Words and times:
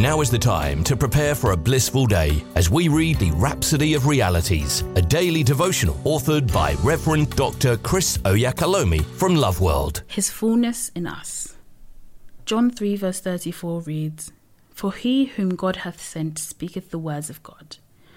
Now 0.00 0.22
is 0.22 0.30
the 0.30 0.38
time 0.38 0.82
to 0.84 0.96
prepare 0.96 1.34
for 1.34 1.52
a 1.52 1.56
blissful 1.58 2.06
day 2.06 2.42
as 2.54 2.70
we 2.70 2.88
read 2.88 3.18
the 3.18 3.32
Rhapsody 3.32 3.92
of 3.92 4.06
Realities, 4.06 4.80
a 4.94 5.02
daily 5.02 5.42
devotional 5.42 5.96
authored 6.04 6.50
by 6.50 6.72
Reverend 6.82 7.36
Dr. 7.36 7.76
Chris 7.76 8.16
Oyakhilome 8.24 9.04
from 9.04 9.34
Love 9.36 9.60
World. 9.60 10.02
His 10.06 10.30
fullness 10.30 10.90
in 10.94 11.06
us. 11.06 11.54
John 12.46 12.70
3, 12.70 12.96
verse 12.96 13.20
34 13.20 13.82
reads, 13.82 14.32
For 14.70 14.94
he 14.94 15.26
whom 15.26 15.50
God 15.50 15.76
hath 15.76 16.00
sent 16.00 16.38
speaketh 16.38 16.90
the 16.90 16.98
words 16.98 17.28
of 17.28 17.42
God, 17.42 17.76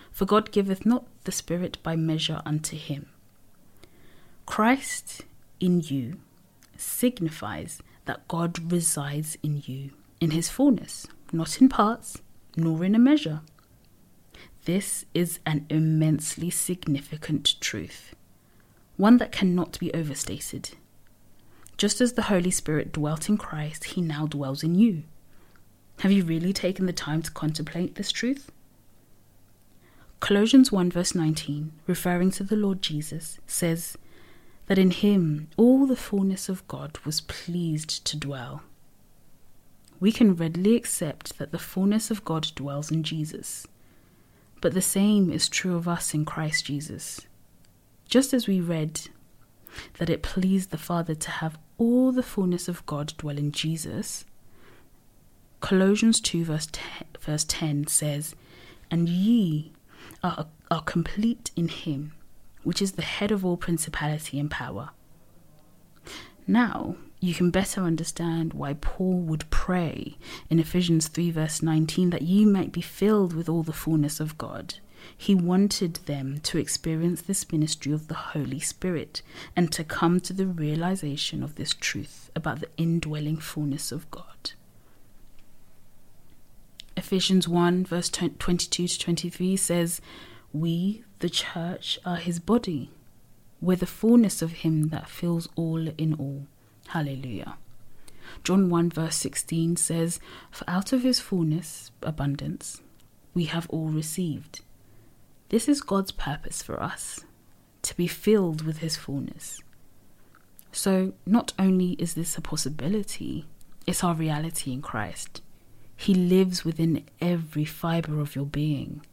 for 0.10 0.24
God 0.24 0.54
giveth 0.54 0.86
not 0.86 1.06
the 1.26 1.34
Spirit 1.34 1.80
by 1.84 1.98
measure 1.98 2.42
unto 2.46 2.78
him. 2.78 3.08
Christ 4.46 5.24
in 5.60 5.82
you 5.82 6.22
signifies 6.78 7.82
that 8.06 8.26
God 8.30 8.72
resides 8.72 9.38
in 9.44 9.62
you 9.66 9.90
in 10.22 10.32
his 10.32 10.48
fullness, 10.48 11.08
not 11.34 11.62
in 11.62 11.70
parts, 11.70 12.22
nor 12.56 12.84
in 12.84 12.96
a 12.96 13.00
measure. 13.00 13.42
This 14.66 15.06
is 15.14 15.40
an 15.46 15.66
immensely 15.70 16.50
significant 16.50 17.60
truth, 17.60 18.16
one 18.96 19.18
that 19.18 19.32
cannot 19.32 19.78
be 19.80 19.94
overstated. 19.94 20.72
Just 21.76 22.00
as 22.00 22.14
the 22.14 22.24
Holy 22.24 22.52
Spirit 22.52 22.94
dwelt 22.94 23.28
in 23.28 23.38
Christ, 23.38 23.84
he 23.86 24.02
now 24.02 24.26
dwells 24.28 24.64
in 24.64 24.76
you. 24.76 25.04
Have 26.00 26.12
you 26.12 26.24
really 26.24 26.54
taken 26.54 26.86
the 26.86 26.94
time 26.94 27.22
to 27.24 27.32
contemplate 27.32 27.96
this 27.96 28.12
truth? 28.12 28.52
Colossians 30.20 30.72
1 30.72 30.92
verse 30.92 31.14
19, 31.14 31.74
referring 31.86 32.32
to 32.32 32.44
the 32.44 32.56
Lord 32.56 32.82
Jesus, 32.82 33.40
says 33.46 33.98
that 34.68 34.78
in 34.78 34.92
him 34.92 35.50
all 35.58 35.86
the 35.86 35.98
fullness 35.98 36.48
of 36.48 36.66
God 36.70 36.98
was 37.04 37.20
pleased 37.20 38.06
to 38.06 38.18
dwell. 38.18 38.64
We 40.04 40.12
can 40.12 40.36
readily 40.36 40.76
accept 40.76 41.38
that 41.38 41.54
the 41.54 41.58
fullness 41.58 42.12
of 42.12 42.26
God 42.26 42.52
dwells 42.56 42.92
in 42.92 43.04
Jesus, 43.04 43.66
but 44.60 44.74
the 44.74 44.82
same 44.82 45.32
is 45.32 45.48
true 45.48 45.78
of 45.78 45.88
us 45.88 46.14
in 46.14 46.26
Christ 46.26 46.66
Jesus. 46.66 47.22
Just 48.10 48.34
as 48.34 48.46
we 48.46 48.60
read 48.60 49.00
that 50.00 50.10
it 50.10 50.22
pleased 50.22 50.72
the 50.72 50.78
Father 50.78 51.16
to 51.16 51.32
have 51.32 51.58
all 51.78 52.12
the 52.12 52.22
fullness 52.22 52.68
of 52.68 52.86
God 52.86 53.14
dwell 53.18 53.38
in 53.38 53.54
Jesus, 53.54 54.26
Colossians 55.62 56.20
2 56.20 56.44
verse 56.44 56.68
10, 56.70 57.08
verse 57.22 57.46
10 57.46 57.88
says, 57.88 58.36
And 58.92 59.08
ye 59.08 59.72
are, 60.22 60.48
are 60.70 60.82
complete 60.82 61.52
in 61.56 61.70
him, 61.70 62.12
which 62.64 62.82
is 62.82 62.92
the 62.92 63.04
head 63.04 63.32
of 63.32 63.46
all 63.46 63.56
principality 63.56 64.38
and 64.38 64.52
power. 64.52 64.90
Now, 66.46 66.98
you 67.24 67.34
can 67.34 67.52
better 67.52 67.80
understand 67.80 68.52
why 68.52 68.74
Paul 68.74 69.22
would 69.22 69.50
pray 69.50 70.18
in 70.50 70.60
Ephesians 70.60 71.08
3, 71.08 71.32
verse 71.32 71.62
19, 71.64 72.10
that 72.10 72.24
ye 72.24 72.44
might 72.44 72.74
be 72.74 72.82
filled 72.82 73.34
with 73.34 73.48
all 73.48 73.64
the 73.64 73.72
fullness 73.72 74.20
of 74.20 74.38
God. 74.38 74.76
He 75.18 75.34
wanted 75.34 76.02
them 76.06 76.42
to 76.42 76.58
experience 76.58 77.22
this 77.22 77.50
ministry 77.50 77.94
of 77.94 78.10
the 78.10 78.14
Holy 78.14 78.60
Spirit 78.60 79.22
and 79.56 79.72
to 79.72 79.86
come 79.86 80.20
to 80.20 80.34
the 80.34 80.46
realization 80.46 81.44
of 81.44 81.56
this 81.56 81.74
truth 81.74 82.30
about 82.36 82.60
the 82.60 82.68
indwelling 82.76 83.38
fullness 83.38 83.94
of 83.94 84.12
God. 84.12 84.52
Ephesians 86.98 87.48
1, 87.48 87.86
verse 87.86 88.10
22 88.10 88.86
to 88.86 89.00
23 89.00 89.56
says, 89.56 90.02
We, 90.52 91.06
the 91.20 91.30
church, 91.30 92.00
are 92.06 92.18
his 92.18 92.40
body. 92.40 92.92
We're 93.62 93.78
the 93.78 93.86
fullness 93.86 94.42
of 94.42 94.52
him 94.52 94.90
that 94.90 95.10
fills 95.10 95.48
all 95.56 95.88
in 95.98 96.16
all. 96.16 96.48
Hallelujah. 96.94 97.58
John 98.44 98.70
1, 98.70 98.92
verse 98.92 99.16
16 99.16 99.78
says, 99.78 100.20
For 100.52 100.64
out 100.70 100.94
of 100.94 101.02
his 101.02 101.20
fullness, 101.20 101.90
abundance, 102.04 102.84
we 103.34 103.46
have 103.46 103.68
all 103.72 103.88
received. 103.88 104.62
This 105.50 105.68
is 105.68 105.82
God's 105.82 106.12
purpose 106.12 106.62
for 106.62 106.80
us 106.80 107.22
to 107.82 107.98
be 107.98 108.06
filled 108.06 108.62
with 108.62 108.78
his 108.78 108.96
fullness. 108.96 109.64
So, 110.72 111.14
not 111.26 111.52
only 111.58 111.94
is 111.94 112.14
this 112.14 112.38
a 112.38 112.42
possibility, 112.42 113.48
it's 113.88 114.04
our 114.04 114.14
reality 114.14 114.72
in 114.72 114.84
Christ. 114.84 115.42
He 115.98 116.14
lives 116.14 116.64
within 116.64 117.06
every 117.20 117.66
fiber 117.66 118.20
of 118.20 118.36
your 118.36 118.46
being, 118.46 119.04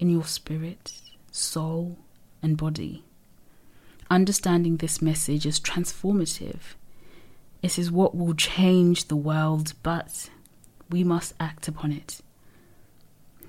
in 0.00 0.10
your 0.10 0.24
spirit, 0.24 0.92
soul, 1.30 1.98
and 2.42 2.56
body. 2.56 3.04
Understanding 4.10 4.78
this 4.78 5.00
message 5.00 5.46
is 5.46 5.60
transformative. 5.60 6.74
It 7.62 7.78
is 7.78 7.90
what 7.90 8.16
will 8.16 8.34
change 8.34 9.06
the 9.06 9.16
world, 9.16 9.74
but 9.82 10.30
we 10.90 11.02
must 11.02 11.34
act 11.40 11.68
upon 11.68 11.92
it. 11.92 12.20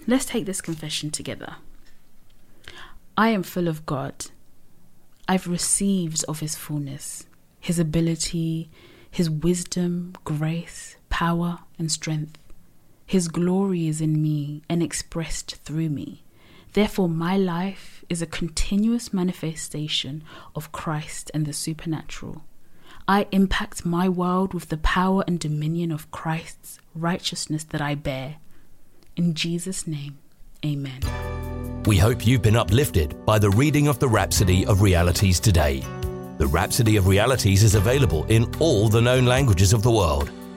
Let's 0.08 0.26
take 0.26 0.46
this 0.46 0.62
confession 0.62 1.12
together. 1.12 1.58
I 3.16 3.30
am 3.30 3.44
full 3.44 3.68
of 3.68 3.86
God. 3.86 4.28
I've 5.28 5.48
received 5.48 6.24
of 6.28 6.40
His 6.40 6.56
fullness, 6.56 7.28
His 7.60 7.78
ability, 7.78 8.72
His 9.12 9.30
wisdom, 9.30 10.14
grace, 10.24 10.96
power, 11.10 11.60
and 11.78 11.92
strength. 11.92 12.38
His 13.06 13.28
glory 13.28 13.88
is 13.88 14.02
in 14.02 14.22
me 14.22 14.64
and 14.70 14.82
expressed 14.82 15.58
through 15.58 15.90
me. 15.90 16.24
Therefore, 16.74 17.10
my 17.10 17.38
life 17.38 18.04
is 18.10 18.22
a 18.22 18.28
continuous 18.28 19.12
manifestation 19.14 20.24
of 20.56 20.72
Christ 20.72 21.30
and 21.34 21.46
the 21.46 21.54
supernatural. 21.54 22.44
I 23.10 23.26
impact 23.32 23.88
my 23.88 24.08
world 24.08 24.54
with 24.54 24.70
the 24.70 24.78
power 24.78 25.24
and 25.26 25.40
dominion 25.40 25.92
of 25.92 26.12
Christ's 26.12 26.78
righteousness 26.94 27.64
that 27.64 27.82
I 27.82 27.96
bear. 27.96 28.36
In 29.16 29.34
Jesus' 29.34 29.88
name, 29.88 30.20
amen. 30.64 31.02
We 31.88 31.98
hope 31.98 32.28
you've 32.28 32.44
been 32.44 32.56
uplifted 32.56 33.26
by 33.26 33.40
the 33.40 33.50
reading 33.50 33.88
of 33.88 33.98
the 33.98 34.08
Rhapsody 34.08 34.64
of 34.64 34.84
Realities 34.84 35.40
today. 35.40 35.84
The 36.38 36.46
Rhapsody 36.46 36.98
of 36.98 37.08
Realities 37.08 37.64
is 37.64 37.74
available 37.74 38.26
in 38.26 38.46
all 38.60 38.90
the 38.90 39.02
known 39.02 39.26
languages 39.26 39.74
of 39.74 39.82
the 39.82 39.90
world 39.90 40.30